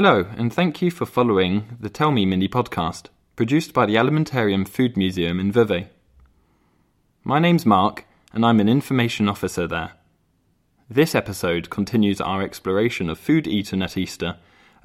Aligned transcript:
Hello, 0.00 0.26
and 0.36 0.52
thank 0.52 0.80
you 0.80 0.92
for 0.92 1.06
following 1.06 1.76
the 1.80 1.90
Tell 1.90 2.12
Me 2.12 2.24
mini 2.24 2.46
podcast, 2.48 3.06
produced 3.34 3.74
by 3.74 3.84
the 3.84 3.96
Alimentarium 3.96 4.64
Food 4.64 4.96
Museum 4.96 5.40
in 5.40 5.50
Vevey. 5.50 5.88
My 7.24 7.40
name's 7.40 7.66
Mark, 7.66 8.04
and 8.32 8.46
I'm 8.46 8.60
an 8.60 8.68
information 8.68 9.28
officer 9.28 9.66
there. 9.66 9.94
This 10.88 11.16
episode 11.16 11.68
continues 11.68 12.20
our 12.20 12.42
exploration 12.42 13.10
of 13.10 13.18
food 13.18 13.48
eaten 13.48 13.82
at 13.82 13.96
Easter 13.96 14.36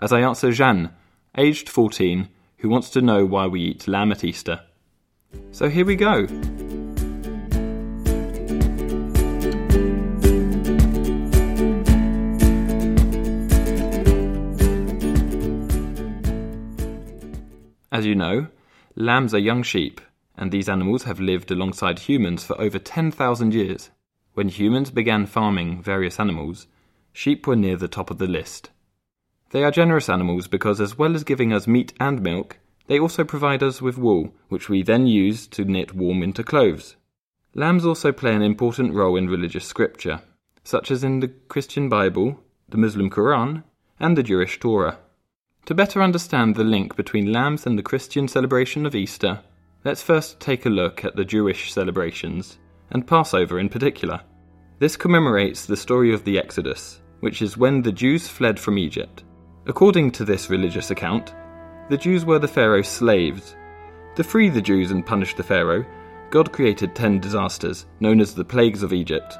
as 0.02 0.12
I 0.12 0.22
answer 0.22 0.52
Jeanne, 0.52 0.90
aged 1.38 1.70
14, 1.70 2.28
who 2.58 2.70
wants 2.70 2.90
to 2.90 3.00
know 3.00 3.24
why 3.24 3.46
we 3.46 3.62
eat 3.62 3.88
lamb 3.88 4.12
at 4.12 4.24
Easter. 4.24 4.62
So 5.52 5.70
here 5.70 5.86
we 5.86 5.96
go. 5.96 6.26
As 17.94 18.08
you 18.08 18.16
know, 18.16 18.48
lambs 18.96 19.36
are 19.36 19.40
young 19.40 19.62
sheep, 19.62 20.02
and 20.36 20.52
these 20.52 20.68
animals 20.68 21.04
have 21.04 21.20
lived 21.20 21.52
alongside 21.52 22.00
humans 22.00 22.44
for 22.44 22.60
over 22.60 22.80
10,000 22.80 23.54
years. 23.54 23.92
When 24.34 24.50
humans 24.50 24.90
began 24.90 25.28
farming 25.28 25.84
various 25.84 26.20
animals, 26.20 26.66
sheep 27.12 27.46
were 27.46 27.56
near 27.56 27.78
the 27.78 27.88
top 27.88 28.10
of 28.10 28.18
the 28.18 28.26
list. 28.26 28.72
They 29.52 29.64
are 29.64 29.70
generous 29.70 30.10
animals 30.10 30.48
because, 30.48 30.82
as 30.82 30.98
well 30.98 31.14
as 31.14 31.24
giving 31.24 31.54
us 31.54 31.68
meat 31.68 31.94
and 32.00 32.24
milk, 32.24 32.58
they 32.88 33.00
also 33.00 33.24
provide 33.24 33.62
us 33.62 33.80
with 33.80 34.00
wool, 34.00 34.34
which 34.50 34.70
we 34.70 34.82
then 34.82 35.06
use 35.06 35.46
to 35.50 35.64
knit 35.64 35.94
warm 35.94 36.22
winter 36.22 36.42
clothes. 36.42 36.96
Lambs 37.54 37.86
also 37.86 38.12
play 38.12 38.34
an 38.34 38.42
important 38.42 38.96
role 38.96 39.16
in 39.16 39.30
religious 39.30 39.68
scripture, 39.68 40.22
such 40.64 40.90
as 40.90 41.04
in 41.04 41.20
the 41.20 41.28
Christian 41.28 41.90
Bible, 41.90 42.40
the 42.68 42.78
Muslim 42.78 43.12
Quran, 43.12 43.64
and 44.00 44.18
the 44.18 44.24
Jewish 44.24 44.60
Torah. 44.60 44.98
To 45.68 45.74
better 45.74 46.02
understand 46.02 46.56
the 46.56 46.66
link 46.66 46.98
between 46.98 47.32
lambs 47.32 47.66
and 47.66 47.80
the 47.80 47.84
Christian 47.84 48.28
celebration 48.28 48.86
of 48.86 48.96
Easter, 48.96 49.40
let's 49.86 50.04
first 50.04 50.42
take 50.42 50.66
a 50.66 50.70
look 50.70 51.06
at 51.06 51.16
the 51.16 51.24
Jewish 51.24 51.72
celebrations, 51.72 52.58
and 52.92 53.08
Passover 53.08 53.60
in 53.60 53.70
particular. 53.70 54.20
This 54.80 54.98
commemorates 54.98 55.66
the 55.66 55.78
story 55.78 56.14
of 56.14 56.26
the 56.26 56.38
Exodus, 56.38 57.00
which 57.22 57.42
is 57.42 57.56
when 57.56 57.82
the 57.82 57.94
Jews 57.94 58.28
fled 58.28 58.60
from 58.60 58.78
Egypt. 58.78 59.24
According 59.66 60.12
to 60.12 60.26
this 60.26 60.50
religious 60.50 60.92
account, 60.92 61.34
the 61.90 61.98
Jews 61.98 62.26
were 62.26 62.40
the 62.40 62.48
Pharaoh's 62.48 62.90
slaves. 62.90 63.56
To 64.18 64.24
free 64.24 64.50
the 64.50 64.62
Jews 64.62 64.92
and 64.92 65.06
punish 65.06 65.34
the 65.34 65.44
Pharaoh, 65.44 65.86
God 66.30 66.52
created 66.52 66.94
ten 66.94 67.22
disasters, 67.22 67.86
known 68.02 68.20
as 68.20 68.36
the 68.36 68.44
plagues 68.44 68.84
of 68.84 68.92
Egypt. 68.92 69.38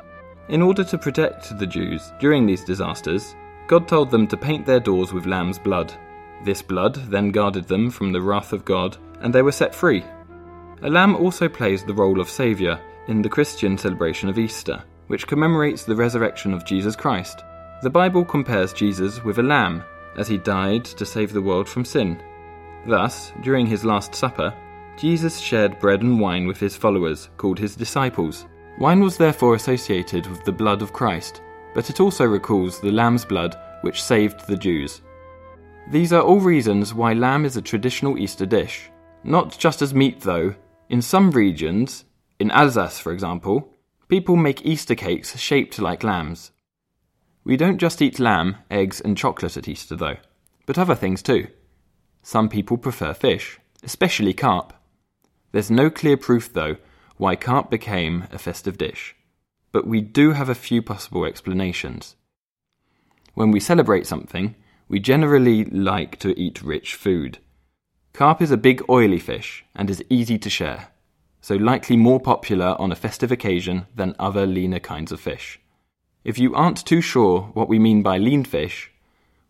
In 0.48 0.62
order 0.62 0.86
to 0.86 0.98
protect 0.98 1.60
the 1.60 1.68
Jews 1.68 2.14
during 2.22 2.46
these 2.46 2.64
disasters, 2.64 3.36
God 3.68 3.90
told 3.90 4.10
them 4.10 4.26
to 4.28 4.38
paint 4.38 4.66
their 4.66 4.80
doors 4.80 5.12
with 5.12 5.26
lamb's 5.26 5.60
blood. 5.60 5.94
This 6.44 6.62
blood 6.62 6.96
then 7.10 7.32
guarded 7.32 7.68
them 7.68 7.90
from 7.90 8.12
the 8.12 8.22
wrath 8.22 8.54
of 8.54 8.66
God, 8.66 8.98
and 9.22 9.34
they 9.34 9.42
were 9.42 9.52
set 9.52 9.74
free. 9.74 10.04
A 10.82 10.90
lamb 10.90 11.16
also 11.16 11.48
plays 11.48 11.84
the 11.84 11.94
role 11.94 12.20
of 12.20 12.30
Saviour 12.30 12.80
in 13.08 13.22
the 13.22 13.30
Christian 13.30 13.78
celebration 13.78 14.30
of 14.30 14.38
Easter, 14.38 14.84
which 15.08 15.28
commemorates 15.28 15.84
the 15.84 15.96
resurrection 15.96 16.54
of 16.54 16.66
Jesus 16.66 16.96
Christ. 16.96 17.44
The 17.82 17.90
Bible 17.90 18.26
compares 18.26 18.74
Jesus 18.74 19.24
with 19.24 19.40
a 19.40 19.44
lamb, 19.44 19.84
as 20.18 20.28
he 20.28 20.38
died 20.38 20.86
to 20.86 21.06
save 21.06 21.34
the 21.34 21.42
world 21.42 21.68
from 21.68 21.86
sin. 21.86 22.22
Thus, 22.86 23.32
during 23.42 23.66
his 23.66 23.86
Last 23.86 24.14
Supper, 24.14 24.54
Jesus 24.98 25.40
shared 25.40 25.80
bread 25.80 26.02
and 26.02 26.20
wine 26.20 26.48
with 26.48 26.60
his 26.60 26.76
followers, 26.76 27.30
called 27.38 27.60
his 27.60 27.76
disciples. 27.76 28.46
Wine 28.80 29.00
was 29.00 29.18
therefore 29.18 29.56
associated 29.56 30.28
with 30.28 30.44
the 30.44 30.52
blood 30.52 30.82
of 30.82 30.94
Christ, 30.94 31.42
but 31.74 31.90
it 31.90 32.00
also 32.00 32.26
recalls 32.26 32.80
the 32.80 32.92
lamb's 32.92 33.26
blood 33.26 33.56
which 33.82 34.04
saved 34.04 34.48
the 34.48 34.58
Jews. 34.58 35.02
These 35.92 36.14
are 36.14 36.22
all 36.22 36.40
reasons 36.40 36.94
why 36.94 37.14
lamb 37.14 37.46
is 37.46 37.58
a 37.58 37.62
traditional 37.62 38.18
Easter 38.18 38.46
dish. 38.46 38.90
Not 39.24 39.58
just 39.58 39.82
as 39.82 39.94
meat, 39.94 40.22
though. 40.22 40.56
In 40.90 41.02
some 41.02 41.32
regions, 41.32 42.06
in 42.40 42.52
Alsace 42.52 43.00
for 43.00 43.12
example, 43.12 43.74
people 44.08 44.36
make 44.36 44.66
Easter 44.66 44.96
cakes 44.96 45.38
shaped 45.38 45.80
like 45.80 46.04
lambs. 46.04 46.52
We 47.44 47.58
don't 47.58 47.78
just 47.78 48.02
eat 48.02 48.20
lamb, 48.20 48.58
eggs, 48.72 49.02
and 49.02 49.18
chocolate 49.18 49.58
at 49.58 49.68
Easter, 49.68 49.96
though, 49.96 50.18
but 50.66 50.78
other 50.78 50.96
things 50.96 51.22
too. 51.22 51.48
Some 52.22 52.48
people 52.48 52.78
prefer 52.78 53.14
fish, 53.14 53.60
especially 53.84 54.34
carp. 54.34 54.74
There's 55.52 55.70
no 55.70 55.90
clear 55.90 56.16
proof, 56.16 56.54
though, 56.54 56.78
why 57.18 57.36
carp 57.36 57.70
became 57.70 58.26
a 58.32 58.38
festive 58.38 58.78
dish, 58.78 59.16
but 59.72 59.86
we 59.86 60.00
do 60.00 60.32
have 60.32 60.50
a 60.50 60.56
few 60.56 60.82
possible 60.82 61.26
explanations. 61.26 62.16
When 63.34 63.52
we 63.52 63.60
celebrate 63.60 64.08
something, 64.08 64.56
we 64.88 65.00
generally 65.00 65.66
like 65.66 66.18
to 66.20 66.38
eat 66.40 66.62
rich 66.62 66.96
food. 66.96 67.40
Carp 68.14 68.42
is 68.42 68.52
a 68.52 68.58
big 68.58 68.84
oily 68.90 69.20
fish 69.20 69.66
and 69.76 69.90
is 69.90 70.04
easy 70.10 70.38
to 70.38 70.50
share, 70.50 70.90
so 71.42 71.56
likely 71.56 71.98
more 71.98 72.20
popular 72.20 72.76
on 72.80 72.92
a 72.92 72.96
festive 72.96 73.32
occasion 73.32 73.88
than 73.96 74.16
other 74.20 74.46
leaner 74.46 74.80
kinds 74.80 75.12
of 75.12 75.20
fish. 75.20 75.60
If 76.24 76.38
you 76.38 76.54
aren't 76.56 76.86
too 76.86 77.02
sure 77.02 77.52
what 77.54 77.68
we 77.68 77.80
mean 77.80 78.04
by 78.04 78.18
lean 78.18 78.44
fish, 78.44 78.92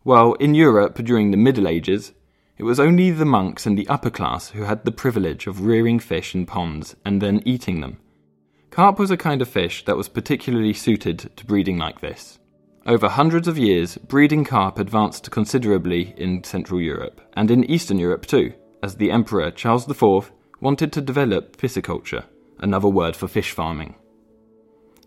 well, 0.02 0.32
in 0.34 0.54
Europe 0.54 0.96
during 1.04 1.30
the 1.30 1.36
Middle 1.36 1.68
Ages, 1.68 2.12
it 2.56 2.64
was 2.64 2.78
only 2.78 3.10
the 3.10 3.24
monks 3.24 3.66
and 3.66 3.76
the 3.76 3.88
upper 3.88 4.10
class 4.10 4.50
who 4.50 4.62
had 4.62 4.84
the 4.84 4.92
privilege 4.92 5.46
of 5.46 5.66
rearing 5.66 5.98
fish 5.98 6.34
in 6.34 6.46
ponds 6.46 6.94
and 7.04 7.20
then 7.20 7.42
eating 7.44 7.80
them. 7.80 7.98
Carp 8.70 8.98
was 8.98 9.10
a 9.10 9.16
kind 9.16 9.40
of 9.40 9.48
fish 9.48 9.84
that 9.84 9.96
was 9.96 10.08
particularly 10.08 10.72
suited 10.72 11.30
to 11.36 11.46
breeding 11.46 11.78
like 11.78 12.00
this. 12.00 12.38
Over 12.86 13.08
hundreds 13.08 13.48
of 13.48 13.56
years, 13.56 13.96
breeding 13.96 14.44
carp 14.44 14.78
advanced 14.78 15.30
considerably 15.30 16.12
in 16.18 16.44
Central 16.44 16.82
Europe, 16.82 17.22
and 17.32 17.50
in 17.50 17.64
Eastern 17.64 17.98
Europe 17.98 18.26
too, 18.26 18.52
as 18.82 18.96
the 18.96 19.10
Emperor 19.10 19.50
Charles 19.50 19.88
IV 19.88 20.30
wanted 20.60 20.92
to 20.92 21.00
develop 21.00 21.56
pisciculture, 21.56 22.24
another 22.58 22.88
word 22.88 23.16
for 23.16 23.26
fish 23.26 23.52
farming. 23.52 23.94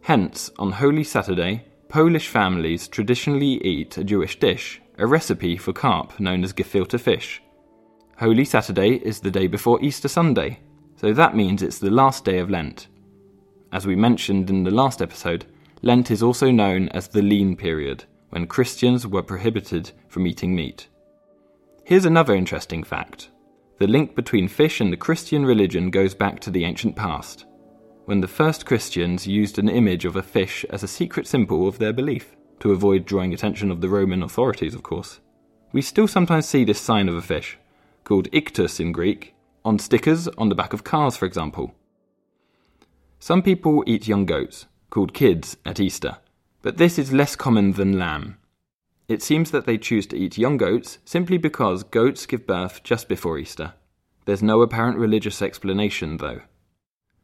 Hence, 0.01 0.49
on 0.57 0.71
Holy 0.71 1.03
Saturday, 1.03 1.65
Polish 1.87 2.29
families 2.29 2.87
traditionally 2.87 3.63
eat 3.63 3.95
a 3.95 4.03
Jewish 4.03 4.39
dish, 4.39 4.81
a 4.97 5.05
recipe 5.05 5.55
for 5.55 5.71
carp 5.71 6.19
known 6.19 6.43
as 6.43 6.53
gefilte 6.53 6.99
fish. 6.99 7.43
Holy 8.17 8.45
Saturday 8.45 8.95
is 8.95 9.19
the 9.19 9.29
day 9.29 9.45
before 9.45 9.79
Easter 9.83 10.07
Sunday, 10.07 10.59
so 10.95 11.13
that 11.13 11.35
means 11.35 11.61
it's 11.61 11.77
the 11.77 11.91
last 11.91 12.25
day 12.25 12.39
of 12.39 12.49
Lent. 12.49 12.87
As 13.71 13.85
we 13.85 13.95
mentioned 13.95 14.49
in 14.49 14.63
the 14.63 14.71
last 14.71 14.99
episode, 14.99 15.45
Lent 15.81 16.09
is 16.09 16.23
also 16.23 16.49
known 16.49 16.89
as 16.89 17.07
the 17.07 17.21
lean 17.21 17.55
period, 17.55 18.05
when 18.29 18.47
Christians 18.47 19.05
were 19.05 19.21
prohibited 19.21 19.91
from 20.07 20.25
eating 20.25 20.55
meat. 20.55 20.87
Here's 21.83 22.05
another 22.05 22.35
interesting 22.35 22.83
fact 22.83 23.29
the 23.79 23.87
link 23.87 24.15
between 24.15 24.47
fish 24.47 24.81
and 24.81 24.91
the 24.91 24.97
Christian 24.97 25.45
religion 25.45 25.91
goes 25.91 26.15
back 26.15 26.39
to 26.39 26.49
the 26.49 26.65
ancient 26.65 26.95
past, 26.95 27.45
when 28.05 28.21
the 28.21 28.27
first 28.27 28.65
Christians 28.65 29.27
used 29.27 29.59
an 29.59 29.69
image 29.69 30.03
of 30.03 30.15
a 30.15 30.23
fish 30.23 30.65
as 30.71 30.81
a 30.81 30.87
secret 30.87 31.27
symbol 31.27 31.67
of 31.67 31.77
their 31.77 31.93
belief, 31.93 32.35
to 32.59 32.71
avoid 32.71 33.05
drawing 33.05 33.33
attention 33.33 33.69
of 33.69 33.81
the 33.81 33.89
Roman 33.89 34.23
authorities, 34.23 34.73
of 34.73 34.81
course. 34.81 35.19
We 35.71 35.83
still 35.83 36.07
sometimes 36.07 36.47
see 36.47 36.63
this 36.63 36.81
sign 36.81 37.07
of 37.07 37.15
a 37.15 37.21
fish, 37.21 37.59
called 38.03 38.31
ichthys 38.31 38.79
in 38.79 38.91
Greek, 38.91 39.35
on 39.63 39.77
stickers 39.77 40.27
on 40.29 40.49
the 40.49 40.55
back 40.55 40.73
of 40.73 40.83
cars, 40.83 41.15
for 41.15 41.25
example. 41.25 41.75
Some 43.19 43.43
people 43.43 43.83
eat 43.85 44.07
young 44.07 44.25
goats, 44.25 44.65
called 44.89 45.13
kids 45.13 45.57
at 45.65 45.79
Easter, 45.79 46.17
but 46.61 46.77
this 46.77 46.97
is 46.97 47.13
less 47.13 47.35
common 47.35 47.73
than 47.73 47.99
lamb. 47.99 48.37
It 49.07 49.21
seems 49.21 49.51
that 49.51 49.65
they 49.65 49.77
choose 49.77 50.05
to 50.07 50.17
eat 50.17 50.37
young 50.37 50.57
goats 50.57 50.97
simply 51.05 51.37
because 51.37 51.83
goats 51.83 52.25
give 52.25 52.45
birth 52.45 52.83
just 52.83 53.07
before 53.07 53.37
Easter. 53.37 53.73
There's 54.25 54.43
no 54.43 54.61
apparent 54.61 54.97
religious 54.97 55.41
explanation, 55.41 56.17
though. 56.17 56.41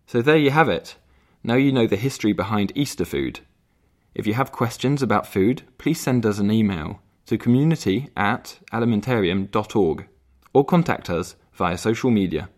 So 0.07 0.21
there 0.21 0.37
you 0.37 0.51
have 0.51 0.69
it. 0.69 0.95
Now 1.43 1.55
you 1.55 1.73
know 1.73 1.87
the 1.87 1.97
history 1.97 2.31
behind 2.31 2.71
Easter 2.75 3.03
food. 3.03 3.41
If 4.15 4.25
you 4.25 4.35
have 4.35 4.51
questions 4.51 5.01
about 5.01 5.27
food, 5.27 5.63
please 5.77 5.99
send 5.99 6.25
us 6.25 6.39
an 6.39 6.51
email 6.51 7.01
to 7.25 7.37
community 7.37 8.09
at 8.15 8.59
alimentarium.org 8.71 10.07
or 10.53 10.65
contact 10.65 11.09
us 11.09 11.35
via 11.53 11.77
social 11.77 12.11
media. 12.11 12.49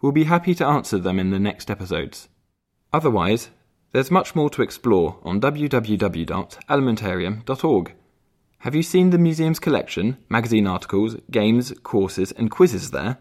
We'll 0.00 0.12
be 0.12 0.24
happy 0.24 0.54
to 0.56 0.66
answer 0.66 0.98
them 0.98 1.18
in 1.18 1.30
the 1.30 1.38
next 1.38 1.70
episodes. 1.70 2.28
Otherwise, 2.92 3.50
there's 3.92 4.10
much 4.10 4.34
more 4.34 4.50
to 4.50 4.62
explore 4.62 5.18
on 5.22 5.40
www.alimentarium.org. 5.40 7.94
Have 8.58 8.74
you 8.74 8.82
seen 8.82 9.10
the 9.10 9.18
museum's 9.18 9.60
collection, 9.60 10.16
magazine 10.28 10.66
articles, 10.66 11.16
games, 11.30 11.72
courses, 11.82 12.32
and 12.32 12.50
quizzes 12.50 12.90
there? 12.90 13.18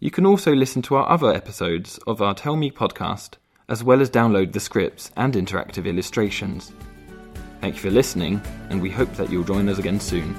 You 0.00 0.10
can 0.10 0.26
also 0.26 0.52
listen 0.54 0.82
to 0.82 0.96
our 0.96 1.08
other 1.08 1.32
episodes 1.32 1.98
of 2.06 2.20
our 2.20 2.34
Tell 2.34 2.56
Me 2.56 2.70
podcast, 2.70 3.36
as 3.68 3.84
well 3.84 4.00
as 4.00 4.10
download 4.10 4.52
the 4.52 4.60
scripts 4.60 5.12
and 5.16 5.34
interactive 5.34 5.86
illustrations. 5.86 6.72
Thank 7.60 7.76
you 7.76 7.82
for 7.82 7.90
listening, 7.90 8.40
and 8.70 8.82
we 8.82 8.90
hope 8.90 9.12
that 9.14 9.30
you'll 9.30 9.44
join 9.44 9.68
us 9.68 9.78
again 9.78 10.00
soon. 10.00 10.34